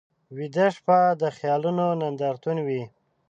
[0.37, 2.83] ویده شپه د خیالونو نندارتون وي